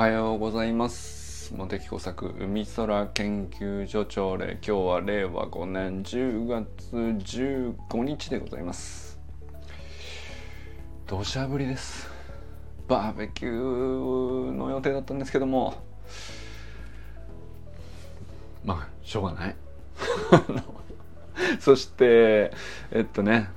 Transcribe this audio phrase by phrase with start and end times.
[0.00, 1.52] はようございます。
[1.54, 9.20] 茂木工作海空研究所朝礼今日は令和5年10月15日でございます。
[11.06, 12.08] 土砂降りです。
[12.88, 15.74] バーベキューの予定だったんですけども。
[18.64, 19.56] まあしょうがない。
[21.60, 22.52] そして
[22.90, 23.50] えっとね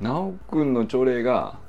[0.00, 1.61] 修くんの朝礼が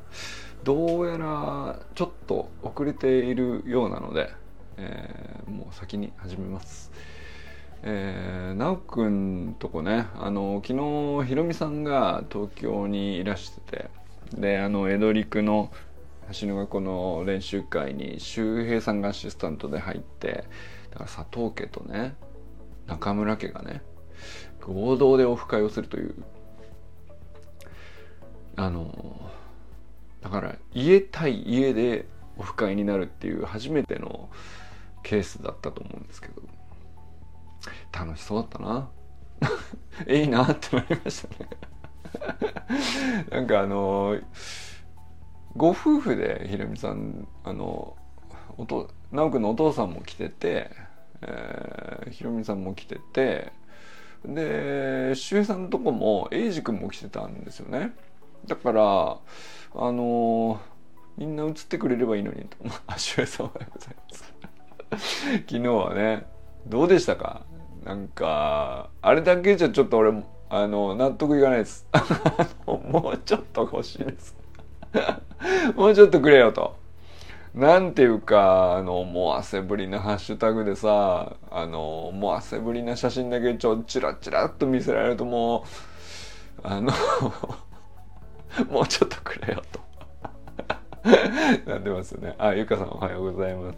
[0.63, 4.31] どうやらちょっと遅れているようなので、
[4.77, 6.91] えー、もう先に始めます。
[7.85, 13.89] えー、直くんとこねあの昨日ひろみさんが東京にいらしてて
[14.37, 15.69] であの江戸陸の
[16.39, 20.45] 橋の学校の練習会に周平さんがアシスタントで入って
[20.91, 22.15] だから佐藤家とね
[22.87, 23.81] 中村家がね
[24.61, 26.15] 合同でオフ会をするという
[28.55, 29.29] あの
[30.23, 32.05] だから家対家で
[32.37, 34.29] オフ会になるっていう初めての
[35.03, 36.41] ケースだったと思うんですけど。
[37.93, 38.89] 楽しそうだったな。
[40.07, 41.49] いいなってなりましたね。
[43.29, 44.17] なんかあの
[45.55, 47.95] ご夫婦でひろみさんあの
[48.57, 50.71] おと直くんのお父さんも来てて、
[51.21, 53.51] えー、ひろみさんも来てて
[54.25, 57.93] で周平さんのとこも英二君も来てたんですよね。
[58.47, 60.57] だからあのー、
[61.17, 62.57] みんな映ってくれればいいのにと。
[62.87, 63.95] あ、しゅえさんおはようござい
[64.91, 65.33] ます。
[65.49, 66.25] 昨日はね、
[66.67, 67.41] どうでしたか？
[67.83, 70.13] なんか、あれだけじゃちょっと俺、
[70.49, 71.87] あの、納得いかないです。
[72.65, 74.35] もうちょっと欲しいです。
[75.75, 76.75] もうちょっとくれよと。
[77.55, 85.65] なんていうか、あの、もう汗ぶりなハッシュタグでさ、あの、もう汗ぶりな写真だけちょ、チラチラっと見せられるとも
[86.63, 86.91] う、あの
[88.69, 89.79] もうちょっとくれよと。
[91.69, 92.35] なってますよね。
[92.37, 93.77] あゆかさんおはようございます。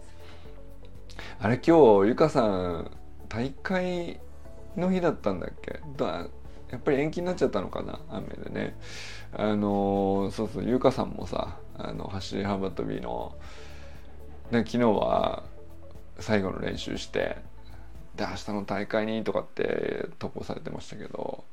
[1.40, 2.90] あれ今日ゆかさん
[3.28, 4.20] 大会
[4.76, 5.80] の日だったんだっけ？
[6.70, 7.98] やっぱり延期になっちゃったのかな？
[8.10, 8.76] 雨でね。
[9.32, 13.34] あのそうそうゆかさんもさあの走り幅跳びの、
[14.50, 15.42] ね、昨日は
[16.18, 17.36] 最後の練習して
[18.14, 21.44] で明日の大会にとかって投稿されてましたけど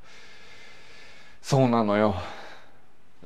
[1.41, 2.15] そうなのよ。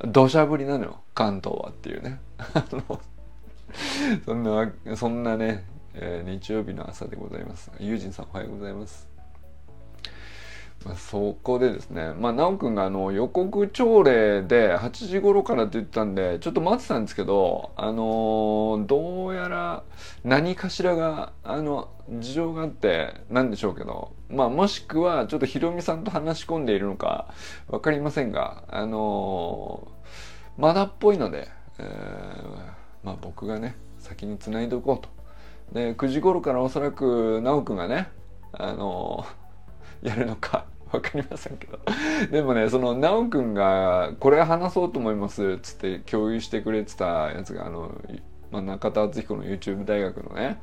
[0.06, 2.20] 土砂降りなのよ関東はっていうね。
[4.26, 7.72] そんなそんなね、えー、日曜日の朝でございます。
[7.80, 9.17] ユージンさんおはようございます。
[10.86, 19.84] まあ、そこでですね、まあ、直くんがあの予告朝礼で8時頃からって言ったんでちょっと待ってたんですけどあのー、どうやら
[20.24, 27.34] 何かしらがあの事情があってなんでしょうけど、まあ、もしくはちょっとひろみさんと話し込んでいるのか
[27.68, 31.50] 分かりませんがあのー、まだっぽいので、
[31.80, 32.48] えー、
[33.04, 35.10] まあ、僕がね先につないでおこうと。
[35.74, 38.08] で9時頃からおそらく直くんがね
[38.54, 39.26] あの
[40.02, 41.80] やるのか 分かりませんけど。
[42.32, 47.92] でもねその奈くんがこれ話そうと思いますっつって共有してくれてたやつがあの、
[48.52, 50.60] まあ、中田敦彦の YouTube 大学のね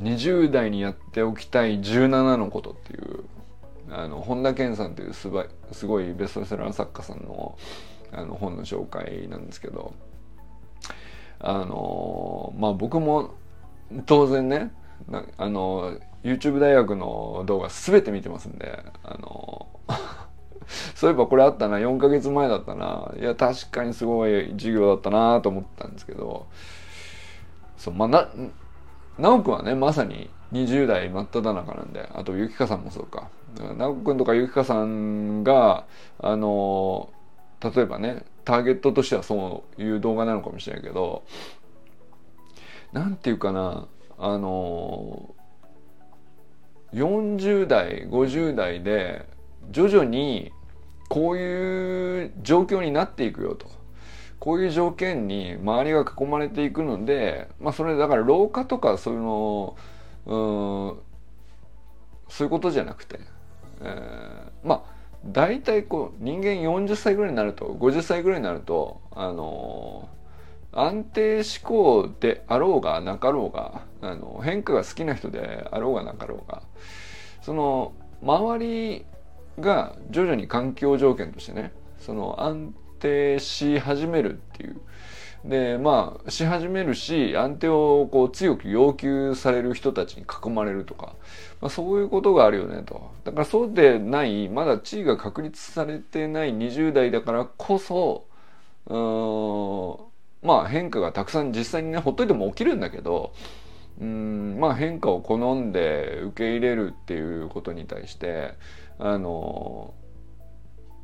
[0.00, 3.24] 20代にやっておきたい17のことっていう
[3.90, 7.56] あの本田健さんというすばすごいベストセラー作家さんの
[8.10, 9.94] あの本の紹介なんですけど
[11.40, 13.34] あのまあ僕も
[14.06, 14.72] 当然ね
[15.36, 19.68] あの YouTube 大学の動画全て見てますんであの
[20.94, 23.12] そういえばこれあったな4ヶ月前だったな。
[23.18, 26.46] いや確かにすごい授業だったなと思ったんですけど
[27.76, 28.28] そうまあな
[29.18, 33.28] 直くんはねまさに20代真っ只中なんであとゆきかさんもそうか。
[33.76, 35.84] 直くんとかゆきかさんが
[36.18, 37.10] あの
[37.60, 41.22] 例えばねターゲットとしてはそういう動画なのかもしれないけど
[42.92, 43.86] 何て言うかな
[44.24, 45.34] あの
[46.94, 49.26] 40代50代で
[49.72, 50.52] 徐々に
[51.08, 53.66] こういう状況になっていくよと。
[54.38, 59.76] こういう条件に周りが囲まれていくのでまあそれだから老化とかそういうの
[60.26, 60.98] うん
[62.28, 63.20] そういうことじゃなくて、
[63.82, 64.82] えー、まあ
[65.24, 70.08] 大体こう人間40歳ぐらいになると50歳ぐらいになるとあの
[70.72, 76.62] 安定志向であろうがなかろうがあの変化が好きな人であろうがなかろうが
[77.42, 77.92] その
[78.22, 79.04] 周り
[79.60, 84.80] が徐々に環境条件としてねその安定し始めるっていう。
[85.44, 91.16] でまあし始めるし安定をこう強く要求される人たちに囲まれるとか、
[91.60, 93.10] まあ、そういうことがあるよねと。
[93.24, 98.28] だからそうでないまだ地位が確立されてない20代だからこそ
[98.86, 98.96] う
[100.08, 100.11] ん
[100.42, 103.32] まあ変化がたくさん実際にねほっといても起きるんだけど
[104.00, 108.54] うんまあ変化を好んで受け入れるっていうことに対して
[108.98, 109.94] あの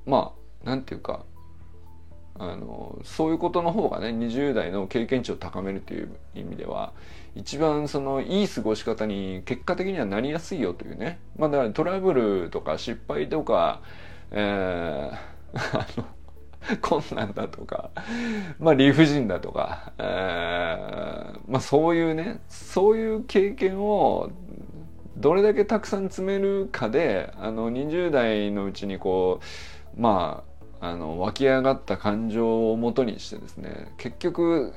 [0.06, 0.32] ま
[0.64, 1.24] あなんていうか
[2.40, 6.92] あのそういうことの方がね20代の経験値を高めるという意味では
[7.34, 11.18] 一番そのいい過ごし方に結果的にはなりやすいよというね。
[11.36, 13.82] まあだからトラブルとか失敗とか、
[14.30, 16.04] えー、 あの
[16.82, 17.90] 困難だとか、
[18.58, 24.30] まあ理不尽だとか、えー、まあそういうね、そういう経験を
[25.16, 29.40] どれだけたくさん詰めるかで、あの20代のうちにこ
[29.96, 30.44] う、ま
[30.80, 34.72] あ、あの湧き上がった感情をもとにしてですね、結局、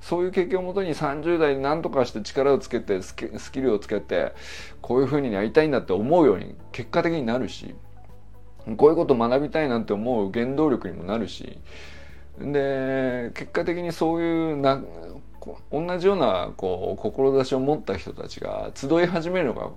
[0.00, 4.34] そういう経験をもとに30代に何とかして力をつけてスキルをつけて
[4.80, 7.74] こういうふうにやりたいんだって思うように結果的になるし
[8.76, 11.58] こういうこと学びたいなんて思う原動力にもなるし。
[12.38, 14.82] で結果的にそういうな
[15.70, 19.70] 同じようなこう志を持った人たちが集い始めるのが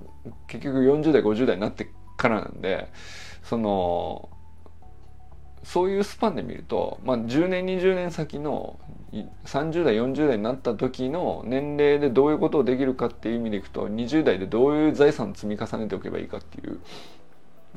[0.47, 2.89] 結局40代50代になってからなんで
[3.43, 4.29] その
[5.63, 8.79] そういうスパンで見ると、まあ、10年20年先の
[9.45, 16.79] 30代40代になった時の年齢でどういうことをできるかっていう意味でいくと20代でどういう財産を積み重ねておけばいいかっていう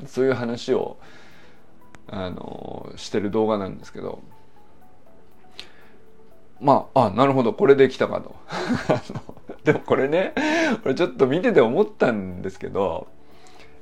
[0.05, 0.97] そういう話を
[2.07, 4.21] あのしてる動画なんですけど。
[6.63, 8.35] まああなるほどこれできたかと。
[9.65, 10.33] でもこれね
[10.85, 13.07] 俺ちょっと見てて思ったんですけど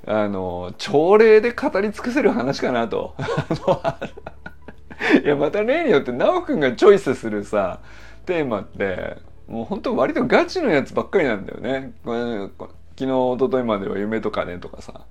[0.06, 3.16] あの朝礼で語り尽くせる話かなと。
[5.24, 7.80] いやまた例によって奈くんがチョイスするさ
[8.26, 9.18] テーマって
[9.48, 11.94] もう本当割とガチのやつばっかりなんだよね。
[12.04, 12.50] 昨
[12.98, 15.06] 日一昨日までは夢とかねとかさ。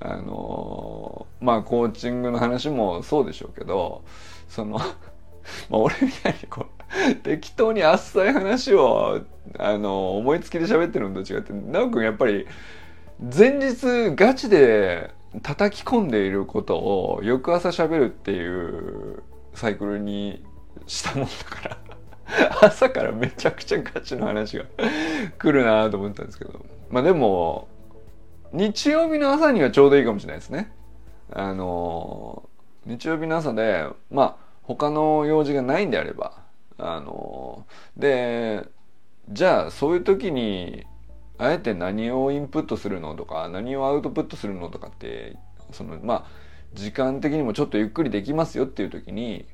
[0.00, 4.04] あのまあコーチングの話もそうでしょうけど
[4.48, 6.66] その まあ俺みたいにこ
[7.10, 9.22] う適当にあっさい話を
[9.58, 12.46] あの思いつきで喋ってるのと違って奈くんやっぱり
[13.20, 15.10] 前日ガチで
[15.42, 19.22] 叩き込んでいることを翌朝喋るっていう
[19.54, 20.44] サイクルに
[20.86, 21.78] したもんだから
[22.62, 24.64] 朝からめちゃくちゃガチの話が
[25.38, 26.64] 来るなと思ったんですけど。
[26.90, 27.68] まあでも
[28.54, 30.70] 日曜日の朝にはちょうどいいかもしれないですね。
[31.32, 32.48] あの
[32.86, 36.38] 日曜日の朝でまあ他の用事がないんであれば
[36.78, 37.66] あの
[37.96, 38.64] で
[39.28, 40.86] じゃあそういう時に
[41.36, 45.36] あえて何をインプットするのとか何をアウトプットするのとかって
[45.72, 46.24] そのまあ
[46.74, 49.46] 時間的にもちょっとゆっくりできますよっていう時に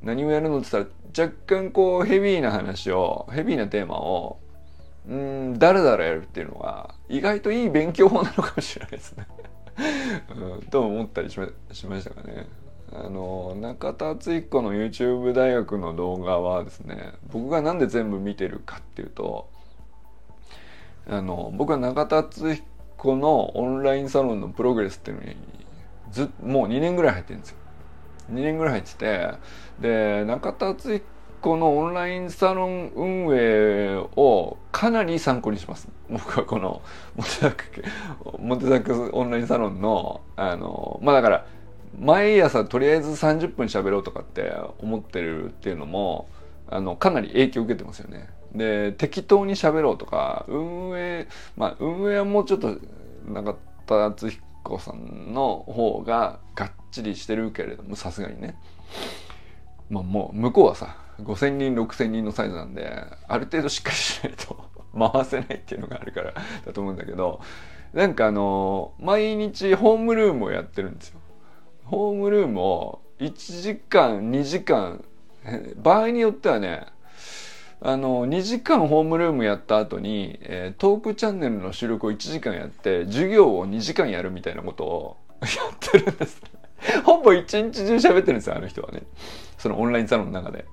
[0.00, 4.38] 何をやるのって言ったら若干こうヘビーな話をヘビーなテーマを
[5.08, 9.26] うんだらだらやるっていうのは意外といい勉強法なのかもしれないですね
[9.76, 12.46] うん、と思ったりしましましたかね。
[12.92, 19.50] あの中田敦彦の YouTube 大学の動画はですね僕が何で全部見てるかっていうと
[21.08, 25.36] あの僕は中田敦彦のオンラインサロンのプログレスっていうのに
[26.12, 27.56] ずもう2年ぐらい入ってるんですよ。
[28.30, 29.30] 2年ぐらい入ってて
[29.80, 31.04] で中田敦彦
[31.44, 35.90] このオンラインサロン運営をかなり参考にします。
[36.08, 36.80] 僕はこの
[37.16, 37.84] モテザク、
[38.38, 41.46] モテザクオンラインサロンの、あの、まあだから、
[42.00, 46.30] 毎朝とりあえず30分喋ろうとかって思ってるっていうのも、
[46.66, 48.30] あの、かなり影響受けてますよね。
[48.54, 51.28] で、適当に喋ろうとか、運営、
[51.58, 52.78] まあ運営はもうちょっと、
[53.26, 53.54] 中
[53.84, 58.56] 田敦彦さんの方ががっちりしてるけれども、さすがにね。
[59.90, 64.64] まあもう向こうはさ、5,000人6,000人のサイズなんである程度しっかりしないと
[65.12, 67.40] 回せないっていうのがあるからだと思うんだけど
[67.92, 71.20] なんかあの毎日ホームルームをやってるんですよ。
[71.84, 75.04] ホームルームを1時間2時間
[75.76, 76.86] 場合によってはね
[77.80, 86.40] あの2時間ホームルームやった後に、えー、トークチャンネルの収録を1時間やって授業を2時間やるみたいなことを やってるんです。
[87.04, 89.02] ほぼ一日中喋ってるんですよあの人はね
[89.56, 90.64] そのオンラインサロンの中で。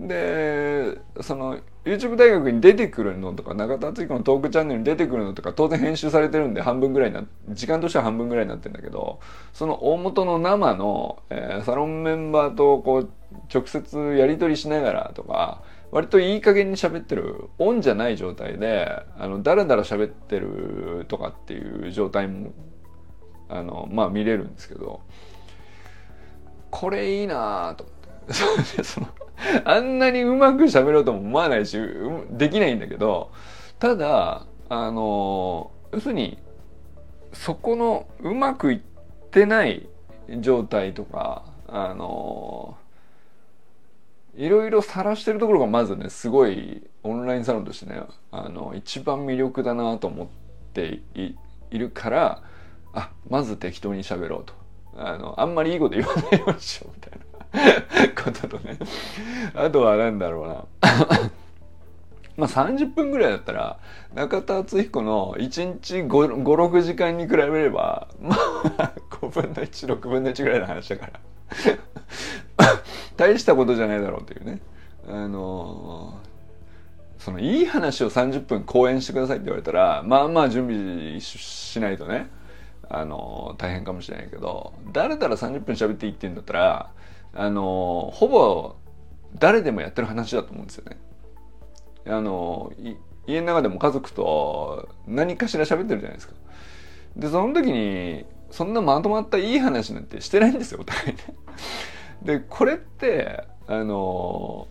[0.00, 9.20] でその YouTube 大学に出てくるのとか永田敦彦のトークチャンネルに出てくるのとか当然編集されてるんで半分ぐらいな時間としては半分ぐらいになってるんだけど
[9.52, 13.10] その大元の生の、えー、サロンメンバーとこう
[13.52, 22.52] 直接やり取りしながらとか割といい加減に喋ってるオンじゃない状態であのだらだら喋ってるとかっていう状態も
[23.48, 25.02] あのまあ見れるんですけど
[26.70, 28.04] これいいなと思って。
[28.82, 29.06] その
[29.64, 31.78] あんなにうまく喋ろうとも思わないし、
[32.30, 33.30] できないんだけど、
[33.78, 36.38] ただ、あの、要するに、
[37.32, 38.80] そこのうまくいっ
[39.30, 39.88] てない
[40.40, 42.76] 状態とか、あの、
[44.36, 50.26] いろいろ晒してるところがまずねすごいオンラインサロンとしてねあの一番魅力だなと思っ
[50.72, 52.42] ているから
[52.92, 54.54] あまず適当に喋ろうと。
[54.96, 57.33] あのあんまりいいこと言わないようにしようみたいな。
[58.16, 58.78] こととね。
[59.54, 60.64] あとは何だろうな。
[62.36, 63.78] まあ30分ぐらいだったら
[64.12, 68.34] 中田敦彦の1日56時間に比べれば ま
[68.78, 71.20] あ5分の16分の1ぐらいの話だから。
[73.16, 74.60] 大したことじゃないだろうっていうね。
[75.06, 76.18] あの
[77.18, 82.28] そのいい話を30分講演してくださいって言われたらまあまあ準備しないとね
[82.88, 86.90] あの大変かもしれないけど誰だら30分喋っていいって言うんだったら
[87.34, 88.76] あのほぼ
[89.38, 90.96] 誰でもやってる話だと思うんですよね。
[92.06, 92.72] あの
[93.26, 96.34] 家の中でも家族と何かしら喋ってるじゃないですか。
[97.16, 101.16] でその時にそんなまとまったいい話なんてしてないんですよお互いね。
[102.22, 104.68] でこれってあの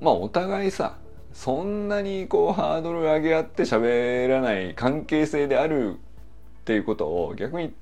[0.00, 0.98] まあお互いさ
[1.32, 7.72] そんなにこうハードル上げ合って喋らない関係性であるっていうことを逆に、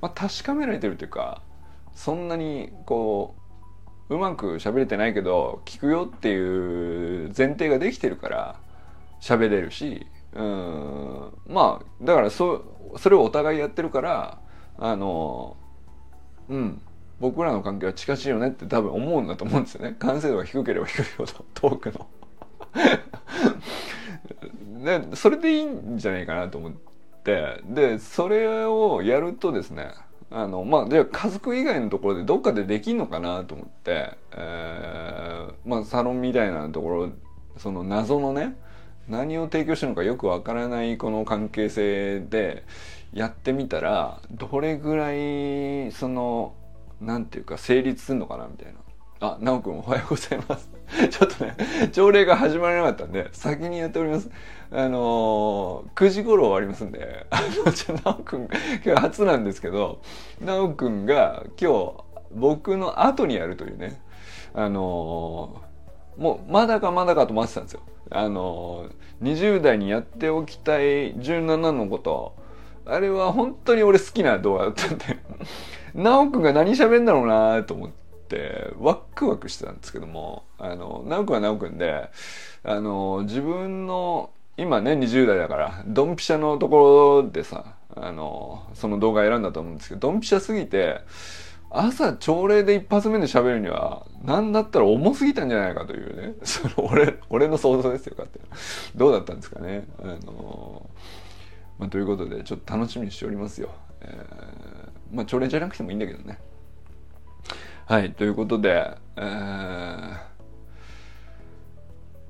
[0.00, 1.42] まあ、確かめられてるというか
[1.94, 3.39] そんなにこう
[4.10, 8.56] うまく喋れてないけど聞くよっていう前提ができてるから
[9.20, 11.32] 喋れるしうん。
[11.46, 14.40] まあだからそそれをお互いやってるから
[14.78, 15.56] あの
[16.48, 16.82] うん。
[17.20, 19.94] 僕らの関係は近しいよねって多分思うんだと思うんですよね。
[19.98, 22.06] 完成度が低ければ低いほどトークの。
[25.10, 26.72] でそれでいいんじゃないかなと思っ
[27.22, 27.60] て。
[27.64, 29.92] でそれをやるとですね
[30.30, 37.12] あのまあじゃあ家族以外のところでどっかでできんのかなと思って、えー、まあサロンみたいなところ
[37.56, 38.56] その謎のね
[39.08, 42.64] 何を提供してるのかよくわからないこの関係性で
[43.12, 46.54] やってみたらどれぐらいその
[47.00, 48.80] なんていうか成立するのかなみたいな。
[49.22, 50.79] あ、なおくんおはようございます。
[51.10, 51.56] ちょっとね、
[51.92, 54.30] 朝礼が始まらなかったんで、先にやっております。
[54.72, 58.48] あのー、9時頃終わりますんで、あの、じゃなおくん、
[58.84, 60.00] 今日初なんですけど、
[60.44, 61.94] なおくんが今日、
[62.32, 64.00] 僕の後にやるというね、
[64.54, 67.80] あのー、もう、まだかまだかと待ってたんですよ。
[68.10, 72.34] あのー、20代にやっておきたい17のこと、
[72.84, 75.18] あれは本当に俺好きな動画だったんで
[75.94, 77.94] なおくんが何喋んだろうなと思って
[78.78, 82.10] ワクワクしてたんですけどもあのなおくんはなおくんで
[82.62, 91.00] あの自分の今ね20代だからドンピシャのところでさあのその動画選んだと思うんですけどドンピシャすぎて
[91.70, 98.40] 朝朝礼で一発目で喋るには何だったら重すぎたんじゃないかというね その俺俺の想像ですよかって
[98.94, 100.88] どうだったんですかねあの、
[101.78, 103.70] まあ、ということでちょっと楽しみにしておりますよ、
[104.00, 104.70] えー
[105.12, 106.38] まあ朝礼じゃなくてもいいんだけどね。
[107.90, 110.16] はいということで、えー、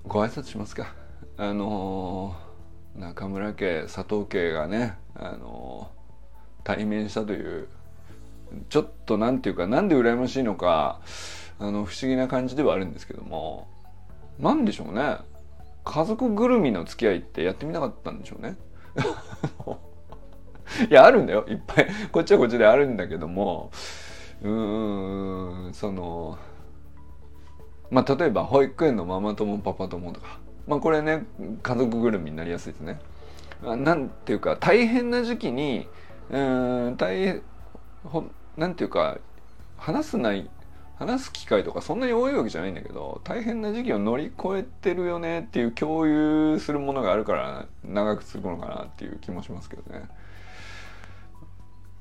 [0.09, 0.95] ご挨拶しますか。
[1.37, 7.69] あのー、中村家佐藤家がね、あのー、対面したという
[8.71, 11.03] ちょっとなんていうかなんで羨ましいのか
[11.59, 13.69] あの不思議な感じではあるんですけども
[14.39, 15.19] なんでしょうね。
[15.85, 18.57] 家族ぐるみの付き合いってやってみたかったんでしょうね。
[20.89, 21.45] いやあるんだよ。
[21.51, 21.89] いっぱい。
[22.11, 23.71] こっちはこっちであるんだけども
[24.43, 26.39] うーんその
[27.91, 31.25] まあ例えば保育園のママ友パパ友とかまあこれね
[31.63, 33.01] 家族ぐるみになりやすいですね。
[33.63, 35.87] なんていうか大変な時期に
[36.31, 36.39] う
[36.91, 37.43] ん大変
[38.57, 39.19] なんていうか
[39.77, 40.49] 話すない
[40.97, 50.09] 話す機会とかそんなに多いわけじゃないんだけど大変な時期を乗り越えてるよねっていう共有するものがあるから長く続くのかなっていう気もしますけどね。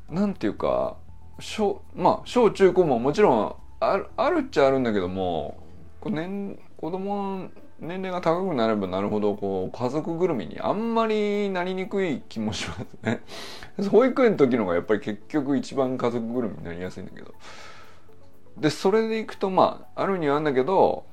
[0.09, 0.97] なんていうか
[1.39, 5.63] 小まあ小中高ももちろんあるあるっちゃあるんだけども
[6.05, 13.21] 年子供の年齢が高くなればなるほどこう家族ぐるみにあんまりなりにくい気もしますね。
[13.89, 17.33] 保育園の時のがやっぱり結局一番家族ぐるみになりやすいんだけど。
[18.57, 21.05] でそれでいくとまああるにはあるんだけど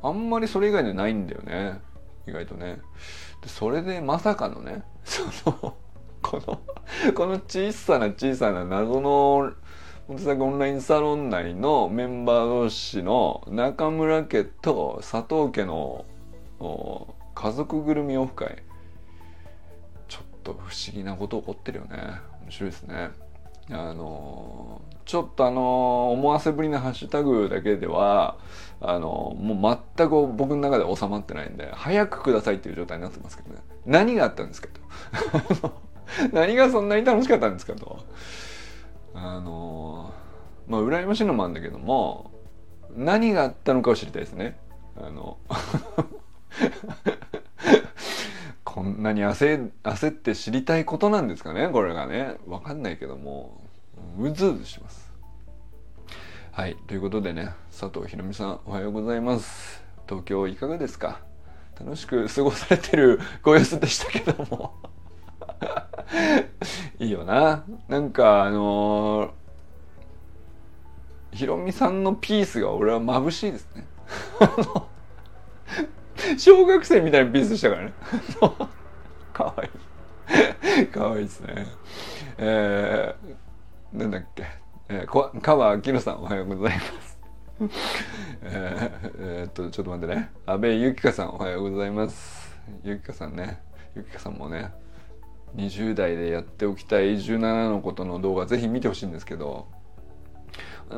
[0.00, 1.80] あんまりそれ以外でないんだよね
[2.28, 2.78] 意外とね。
[3.42, 5.74] でそれでまさかのねその
[6.26, 6.60] この
[7.14, 9.52] この小さな小さな謎の
[10.08, 16.04] 本作オンラインサロン内のメンバー同士の中村家と佐藤家の
[17.34, 18.62] 家族ぐるみオフ会。
[20.08, 21.96] ちょっと不思議なこと起こってるよね。
[22.42, 23.10] 面白いですね。
[23.70, 28.38] あのちょっとあの思わせぶりなハッシュタグだけでは
[28.80, 33.60] あのもう全く僕の中で収まってないんで早くくださいっていう状態になってますけどね。
[33.84, 34.68] 何があったんですか
[35.60, 35.72] と。
[36.32, 38.04] 何がそんなに楽しかったんですかと。
[39.14, 40.12] あの
[40.68, 42.30] まあ羨ましいのもあるんだけども
[42.94, 44.58] 何があったのかを知りたいですね。
[45.00, 45.38] あの
[48.64, 51.68] こんなに焦焦って知りたいことなんですかね？
[51.70, 52.36] これがね。
[52.46, 53.60] 分かんないけども
[54.18, 55.12] うずうずします。
[56.52, 56.76] はい。
[56.86, 59.82] ということでね佐藤ひろみさんおはようございます。
[60.08, 61.20] 東京いかがですか？
[61.78, 64.74] 楽しく過ごされてるご様子でしたけども。
[66.98, 67.64] いいよな。
[67.88, 73.86] なんかあのー、ひろみさんのピースが俺は眩しいですね。
[76.38, 77.92] 小学生みたいなピースでしたからね。
[79.32, 80.86] かわいい。
[80.86, 81.66] かわいいですね。
[82.38, 84.46] えー、なんだっけ、
[84.88, 87.18] えー、川明さんおはようございます。
[87.58, 90.30] えー、えー、っとちょっと待ってね。
[90.46, 92.56] 安倍ゆきかさんおはようございます。
[92.82, 93.60] ゆきかさんね。
[93.94, 94.72] ゆきかさんもね
[95.56, 99.66] 20代でやっておきたい17のことの動画ぜひ見てほしいんですけど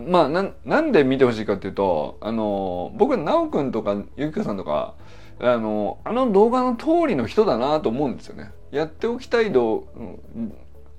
[0.07, 4.95] まあななんで見てほしいかっていうとあの僕なおくんとかゆきかさんとか
[5.41, 8.50] あのあの動画の通りの人だなと思うんですよね。
[8.71, 9.87] やっておきたい動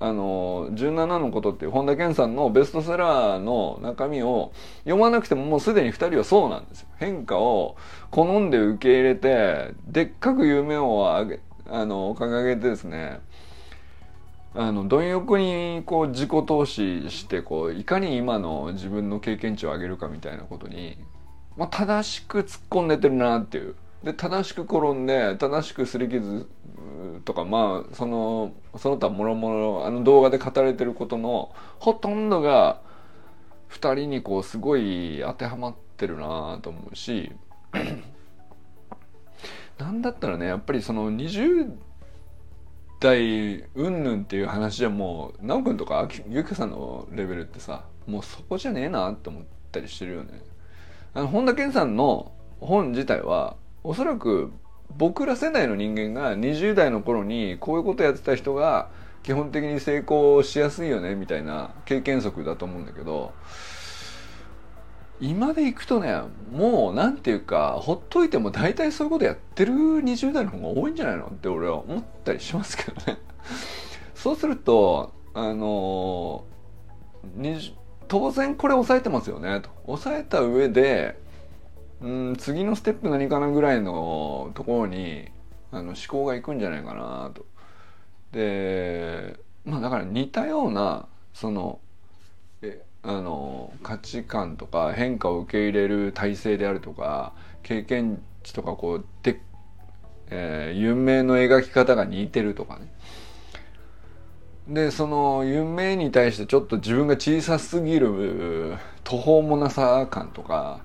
[0.00, 6.88] あの17のことっていう本田健さんのベストセラーの中身を読まなくてももうすでに2人はそうなんですよ。
[6.96, 7.76] 変化を
[8.10, 13.20] 好んで受け入れてでっかく夢をあげあの掲げてですね
[14.54, 20.98] あの貪欲にこう自己投資してこういかに今の自分の経験値を上げるかみたいなことに、
[21.56, 23.76] まあ、正しく突っ込んでてるなっていう。
[24.02, 26.48] で正しく転んで正しく擦り傷
[27.26, 32.80] とかまあそのその他もろもろあの動画で語られてることのほとんどが
[33.68, 37.30] 2人にこうすごい当てはまってるなと思うし
[39.78, 41.89] なんだったらねやっぱりその20代
[43.02, 49.42] うんぬんっていう話じゃもう奈くんとかゆきさんのレベルってさもうそこじゃねえなって思っ
[49.72, 50.42] たりしてるよね。
[51.14, 54.52] あの本田健さんの本自体はおそらく
[54.96, 58.90] 僕ら世代の人間が20代の頃にこういうことやってた人が
[59.22, 63.32] 基本的に成功しやすいよねみたいな経験則だと思うんだけど
[65.20, 73.18] 今でいくとねもう何て言うかほっといても大体そういうことやってる20代の方が多いんじゃないのって俺は思ったりしますけどね。
[74.14, 76.44] そうするとあの
[78.08, 79.60] 当然これ抑えてますよね。
[79.60, 79.70] と。
[79.86, 81.18] 抑えた上で
[82.00, 85.28] うん次のステップ何かなぐらいのところに
[85.70, 87.30] あの思考がいくんじゃないかな。
[87.34, 87.44] と。
[88.32, 91.78] でまあだから似たようなその
[93.02, 97.32] あの価値観とか変化を受け入れる体制であるとか
[97.62, 99.40] 経験値とかこうで、
[100.28, 102.92] えー、運命の描き方が似てるとかね。
[104.68, 110.82] でその夢に対してちょっと自分が小さすぎる途方もなさ感とか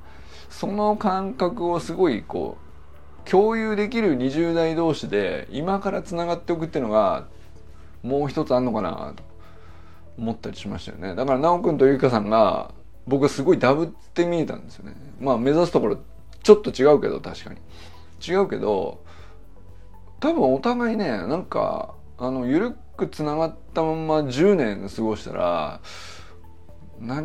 [0.50, 2.58] その感覚をすごいこ
[3.26, 7.28] う共有できる20代同士で今からつながっておくっていうのが
[8.02, 9.24] もう一つあんのかなと
[10.18, 11.10] 思ったりしましたよね。
[11.16, 12.74] だから奈くんとゆきかさんが
[13.08, 14.96] 僕すごいダブって見えたんですよね。
[15.20, 15.98] まあ目指すところ
[16.44, 17.60] ちょっと違うけど確かに。
[18.26, 19.04] 違うけど
[20.20, 25.82] 多分お互いねなんかあの緩くつながったまま10年過ごしたら
[27.00, 27.24] な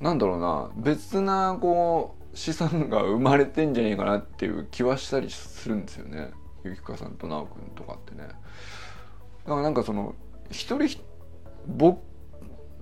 [0.00, 0.70] なんだろうな。
[0.76, 6.30] 別なこう資産が生まれてんじゃねえかなっていう気はしたりするんですよね。
[6.64, 8.26] ゆきかさんと直くんとかってね。
[8.26, 8.34] だ
[9.50, 10.14] からなんかその
[10.50, 10.98] 一人
[11.66, 12.00] 僕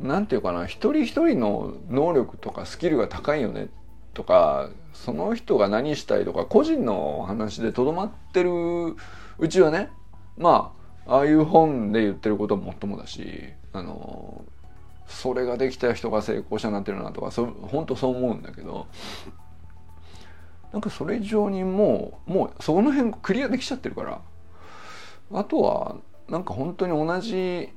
[0.01, 3.69] なんていうかな一人一人の能力とかスキルが高いよね
[4.15, 8.51] とかその人が何したいとか個人の話でとどまってる
[9.39, 9.91] うちはね
[10.37, 10.75] ま
[11.07, 14.45] あああいう本で言ってることももっともだしあの
[15.07, 18.87] それができた人が成功者になってるなとかそ本当そう思うんだけど
[20.73, 24.21] なんかそれ以上にもうもうその辺クリアできちゃってるから
[25.33, 25.97] あとは
[26.29, 27.71] なんか本当に同じ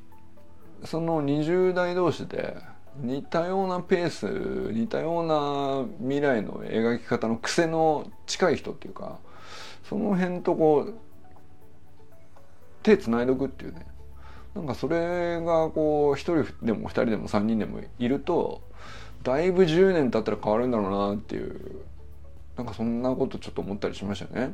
[0.85, 2.57] その20代同士で
[2.97, 9.19] 似たようなペース似たような未来の描き方の癖の近い人っていうか
[9.87, 10.93] その辺とこう
[12.83, 13.85] 手つないどくっていうね
[14.55, 18.61] なんかそれがこう1人でも2人でも3人でもいると
[19.23, 21.81] だいぶ10年経ったら変わるんだろうなっていう
[22.57, 24.53] なんかそんなことちょっと思ったりしましたね。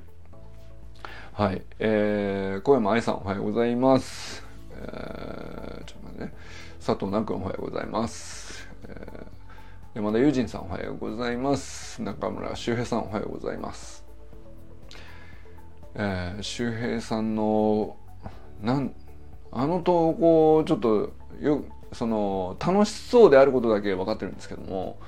[1.33, 1.61] はい。
[1.79, 4.48] えー、小山愛さんおはようございます。
[4.81, 6.33] えー、ちょっと待ってね。
[6.79, 8.67] 佐藤南君おはようございます。
[8.87, 9.25] えー、
[9.95, 12.01] 山田友人さんおはようございます。
[12.01, 14.05] 中村修平さんおはようございます。
[15.95, 17.97] えー、周平さんの、
[18.61, 18.93] なん、
[19.51, 21.11] あの投稿ちょっと
[21.41, 24.99] よその楽しそうであることだけ分かってるんですけども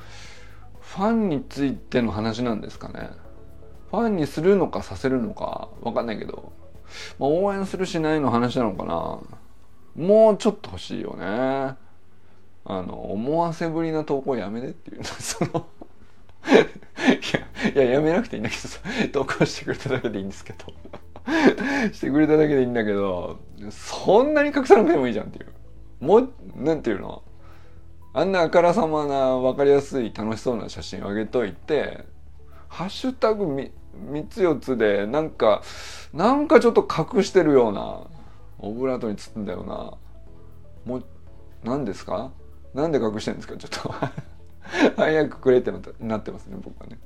[0.79, 3.11] ファンについての話なんですかね
[3.91, 6.51] ファンにするのかさせるのかわかんないけど、
[7.19, 9.19] まあ、応援するしないの話なのかな
[9.95, 11.75] もうちょっと欲しいよね。
[12.63, 15.03] あの思わせぶりな投稿やめてっていう。
[15.05, 15.67] その
[17.73, 18.79] いやいややめなくていいんだけどさ
[19.11, 20.73] 投稿してくれただけでいいんですけど。
[21.93, 25.53] してくれただけでいいんだけどそんなに隠さなくてもいいじゃんっていう。
[25.99, 27.21] もうなんていうの？
[28.13, 32.03] あんなあからさまな分かりやすい楽しそうな写真を上げといて
[32.67, 33.71] ハッシュタグ3
[34.27, 35.61] つ4つでなんか
[36.13, 38.01] なんかちょっと隠してるような
[38.61, 39.93] オブラートに包んだような。
[40.85, 41.03] もう
[41.63, 42.31] 何ですか？
[42.73, 43.57] なんで隠してるんですか？
[43.57, 43.93] ちょっと。
[44.95, 46.99] 早くくれってなってますね僕はね。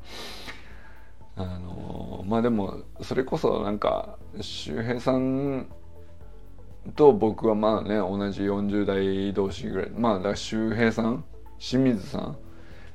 [1.38, 5.68] あのまあでもそれこそなんか周平さん
[6.96, 9.90] と僕はまあね同じ40代同士ぐらい。
[9.90, 11.24] まあだから周平さん
[11.58, 12.38] 清水さん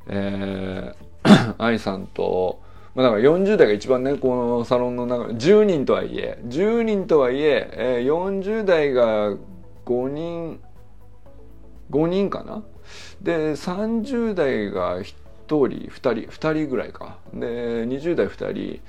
[0.07, 2.63] えー、 愛さんと
[2.95, 9.37] まあ、だから40代が一番ねこのサロンの中10人とはいえ10人とはいええー、40代が
[9.85, 10.61] 5人
[11.91, 12.63] 5人かな？
[13.21, 17.19] で30代が1人2人2人ぐらいか。
[17.35, 18.81] で20代2人、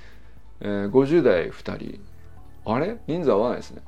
[0.62, 2.00] えー、50代2人。
[2.66, 2.98] あれ？
[3.08, 3.82] 人数合わないですね。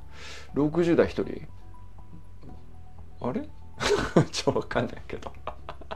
[0.56, 1.48] 60代1人。
[3.22, 3.42] あれ？
[4.32, 5.32] ちょっと分かんないけど。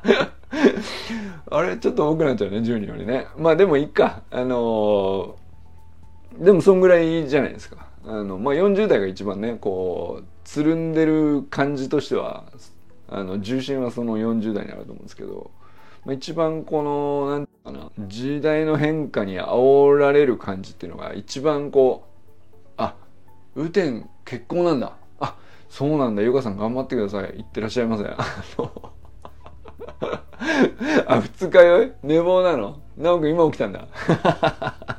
[1.50, 3.28] あれちょっと多くなっちゃうね10人よりね。
[3.38, 4.22] まあでもいいか。
[4.32, 7.88] あのー、でもそんぐらいじゃないですか。
[8.06, 12.46] あのまあ40代が一番ねこうつるんでる感じとしては
[13.10, 15.52] あの重心はその40代にあると思うんですけど、
[16.06, 22.96] まあ、一番このなんていうかな時代の変化に煽られる感じっていうのが一番こうあ
[23.58, 24.94] 雨天結婚なんだ。
[25.20, 25.36] あ
[25.70, 26.22] そうなんだ。
[26.22, 27.40] ゆかさん頑張ってください。
[27.40, 28.06] いってらっしゃいませ。
[28.06, 28.18] あ
[28.58, 28.94] の
[31.08, 31.92] あ二日酔い？
[32.04, 32.80] 寝坊なの？
[32.98, 33.88] 直くん今起きたんだ。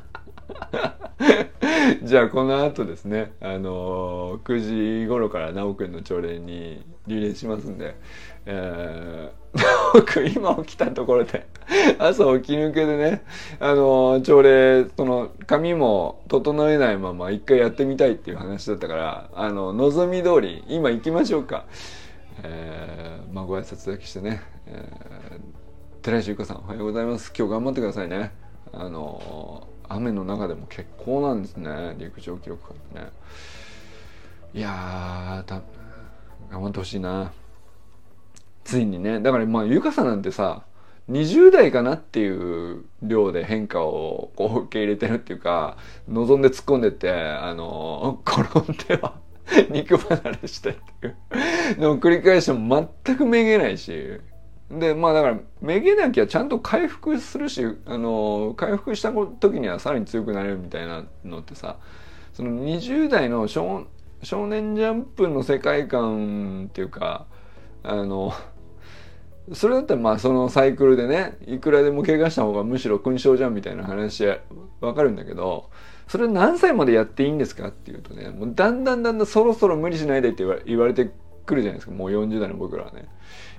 [2.03, 7.95] じゃあこの後ですねあのー、9時頃から直くんの朝礼にリレーしますんで、
[8.45, 9.61] えー、
[9.93, 11.45] 直くん今起きたところで
[11.97, 13.23] 朝起き抜けでね
[13.59, 21.65] あのー、朝礼その髪も整えないまま一回やってみたいっていう話だったからあの望み通り今行きましょうか。
[22.43, 27.33] えー、まあご挨拶だけしてね、えー、寺石ゆかさんおはようございます。
[27.37, 28.31] 今日頑張ってくださいね。
[28.71, 31.95] あの雨の中でも結構なんですね。
[31.97, 33.11] 陸上記録からね。
[34.53, 35.61] いやー
[36.51, 37.31] 頑張ってほしいな。
[38.63, 39.19] ついにね。
[39.19, 40.63] だからまあゆかさんなんてさ
[41.09, 49.19] 20代かなっていう量で変化をこう受け入れてるっていうか望んで突っ込んでってあの転んでは
[49.69, 54.19] 肉離れしてっていうのを繰り返しても全くめげないし。
[54.71, 61.77] でまあだからめげなきゃちゃんと回復するしあの回復した時にはさらに強くなれるみたいなのってさ
[62.33, 63.87] その20代の少
[64.21, 67.25] 少年ジャンプの世界観っていうか
[67.81, 68.31] あの
[69.53, 74.25] それだったらまあそのサイクルでねいくらでも怪我した方がむしろ勲章じゃんみたいな話
[74.81, 75.71] わかるんだけど
[76.09, 81.11] それ何歳までやっていいんですかっていうとねもうだんだんだんだんそろそろ無理しないでって言われて
[81.45, 83.07] くるじゃないですかもう40代の僕らはね。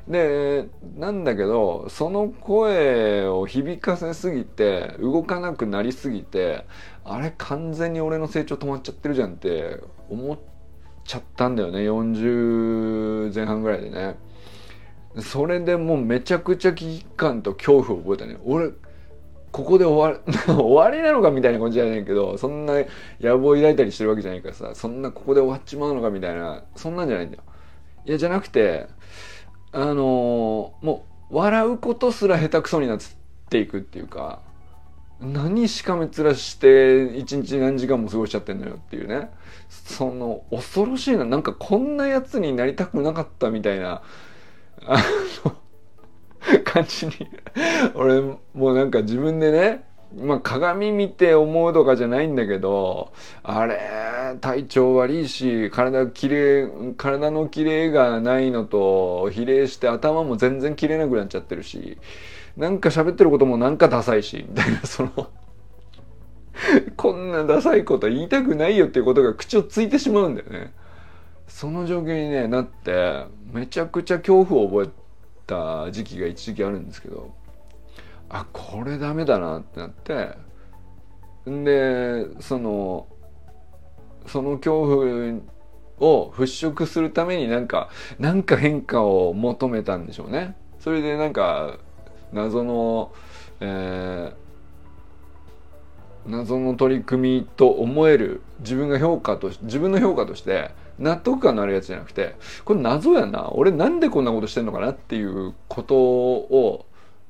[0.09, 6.67] でなんだけどその声を響かせすぎて動かなくなりすぎて
[7.05, 10.39] あれ完全に俺の成長止まっちゃってるじゃんって思っ
[11.05, 14.17] ちゃったんだよね40前半ぐらいでね。
[15.19, 18.39] それでもうめちゃくちゃ危機感と恐怖を覚えたね。
[18.45, 18.71] 俺
[19.53, 22.75] ここで終わ 終わりなのかみたいな感じじゃないけどそんな
[23.21, 27.43] 野望抱いたりしてるわけじゃないからさそんなここで終わっちまうのかみたいなそんなんじゃないんだよ。
[28.07, 28.87] いやじゃなくて
[29.73, 32.99] あのー、もう笑うことすら下手くそになっ
[33.49, 34.41] ていくっていうか
[35.21, 39.31] 何しかめ面して一日何時間も過ごしちゃってんのよっていうね
[39.69, 44.03] その恐ろしいななんかこんなやつになりたくなかったみたいな
[44.87, 44.97] あ
[45.45, 45.57] の
[46.65, 47.13] 感じに
[47.95, 48.39] 俺も
[48.73, 49.85] うなんか自分でね
[50.17, 53.79] まあ鏡見て思うとかじゃないんだけどあれ
[54.41, 61.99] 体調悪いし体きれい体のキレがないのと比例して頭も全然切れなくなっちゃってるし
[62.57, 65.31] なんか喋ってることもなんかダサいしみたいなその
[66.97, 70.73] こんなダサいこと言いたくないよっていうことが口をついてしまうんだよね。
[71.49, 75.00] その状況に、ね、なってめちゃくちゃ恐怖を覚え
[75.51, 77.35] た時期が一時期あるんですけど
[78.29, 80.31] あこれダメだなってなって
[81.47, 83.09] でその
[84.27, 85.41] その恐怖
[85.99, 90.55] を払拭するためになんかなんか変化を求めたんでしょうね。
[90.79, 91.79] それでなんか
[92.33, 93.13] 謎の、
[93.61, 106.87] えー、謎の取り組みと思える自分が評価と自分の評価として納得感のあるやつじゃなくてこれ謎やな俺なんでこんなことしてんのかなっていうことを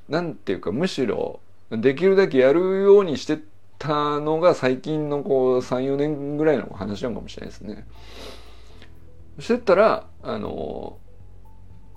[0.08, 3.38] なんていうかむしろできるだけやるようにして
[3.78, 7.86] たのが最近のこう34年ぐらいの話なのかもしれないですね。
[9.38, 10.98] してったらあの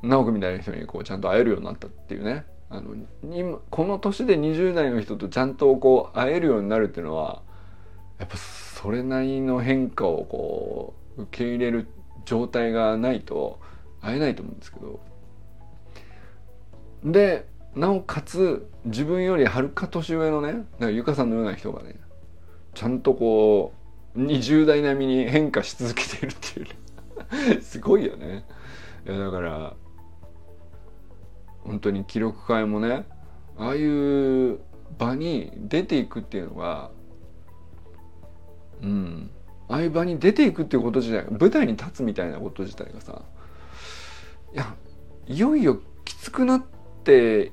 [0.04, 7.42] 直くみたいな人にこうちゃんと会えるようになったっていうねあの今この年で20代の人とちゃんとこう会えるようになるっていうのは
[8.20, 11.88] やっぱそれなりの変化をこう受け入れる
[12.26, 13.60] 状態がないと
[14.02, 14.99] 会えないと思うんですけど。
[17.04, 21.99] でなおかつ自分よりはるか年上のねだからゆかさんのような人がね
[22.73, 23.73] ちゃんとこ
[24.15, 28.45] う20代並みに変化し続けてるっていう すごいよね。
[29.06, 29.76] いやだから
[31.60, 33.06] 本当に記録会もね
[33.58, 34.60] ああいう
[34.97, 36.91] 場に出ていくっていうのが
[38.82, 39.32] うん。
[39.69, 43.21] ああいう場に出ていくっていうこと自体舞台に立つみたいなこと自体がさ
[44.54, 44.73] いや
[45.28, 46.63] いよいよきつくなっ
[47.04, 47.52] て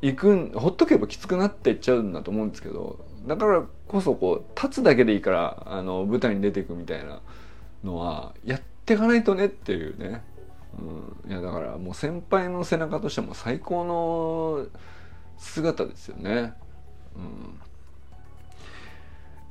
[0.00, 7.20] いくんほっとけばきつくなっていっちゃうんだと思うんですけどだからこそこう立つだけでいいからあの舞台に出ていくみたいな
[7.84, 10.22] のはやっていかないとねっていうね、
[11.24, 14.66] うん、いやだからもう先輩の背中としても最高の
[15.36, 16.54] 姿ですよね。
[17.16, 17.60] うん。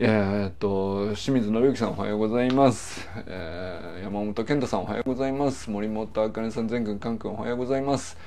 [0.03, 5.69] えー、っと清水信之さんおはようございます、えー、山本健太さんおはようございます。
[5.69, 8.17] 森本あかねさん全くんかんくんおはようございます、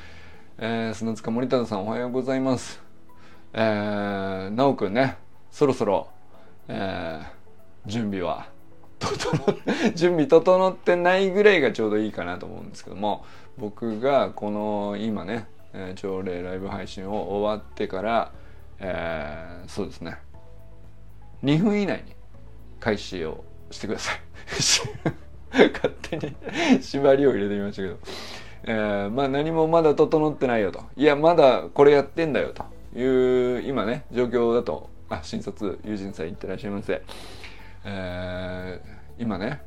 [0.59, 2.81] えー、砂塚森田さんおはようございます。
[3.55, 5.17] えー、直くんね
[5.51, 6.07] そろそろ、
[6.69, 8.47] えー、準備は
[9.97, 13.25] 準備整ってないぐらいがちょうどいいかなと思うんですけども
[13.59, 15.49] 僕がこの今ね、
[15.97, 18.31] 朝礼ライブ配信を終わってから、
[18.79, 20.19] えー、そうですね。
[21.45, 22.15] 2分以内に
[22.81, 24.21] 開始をしてください。
[25.73, 26.35] 勝手に
[26.83, 27.99] 縛りを入れてみましたけど、
[28.65, 30.83] えー、まあ何もまだ整ってないよと。
[30.97, 32.65] いやまだこれやってんだよと。
[32.97, 37.03] いう今ね状況だとあ新卒友人さんいってらっしゃいませ、
[37.85, 39.63] えー、今ね。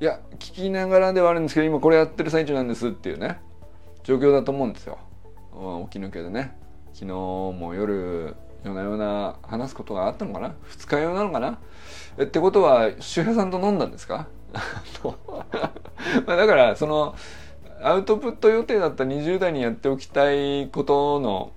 [0.00, 3.40] いや聞きながらではあるんですけど今これやってる最中なんですっていうね
[4.04, 4.98] 状況だと思うんですよ。
[5.90, 6.56] 起き抜けでね。
[6.94, 10.54] 昨日も夜夜な夜な話すことがあったのかな？
[10.68, 11.58] 二日酔いなのかな？
[12.22, 14.26] ってことは周平さんと飲んだんですか？
[16.26, 17.14] まあだからその
[17.82, 21.52] アウトプット予定だった20代にやっておきたいことの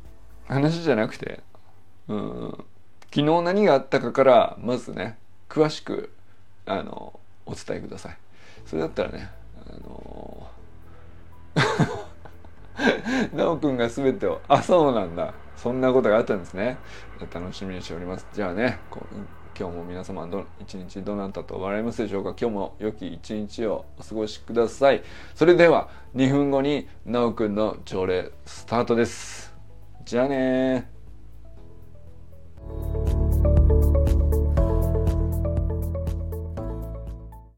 [0.48, 1.42] 話じゃなくて、
[2.08, 2.66] うん、
[3.14, 5.18] 昨日何があったかからまずね
[5.50, 6.12] 詳しく
[6.66, 8.18] あのお伝えください。
[8.66, 9.30] それだったらね
[9.70, 10.48] あの
[13.34, 14.42] なおくんが全てを。
[14.48, 15.34] あ、そうなんだ。
[15.56, 16.78] そんなことがあったんですね。
[17.34, 18.28] 楽しみにしております。
[18.34, 18.80] じゃあね、
[19.58, 25.02] 今日も皆様ど、一日どなたと笑いますでしょうか今日も良き一日をお過ごしください。
[25.34, 29.56] それでは、2分後になおくんの朝礼スタートです。
[30.04, 30.96] じゃあね